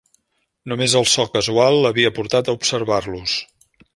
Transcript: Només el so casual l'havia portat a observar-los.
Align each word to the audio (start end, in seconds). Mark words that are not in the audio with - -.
Només 0.71 0.95
el 1.01 1.05
so 1.11 1.25
casual 1.35 1.77
l'havia 1.83 2.13
portat 2.21 2.49
a 2.53 2.57
observar-los. 2.59 3.39